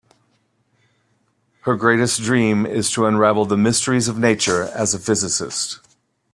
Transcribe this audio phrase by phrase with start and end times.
[1.61, 5.79] Her greatest dream is to unravel the mysteries of nature as a physicist.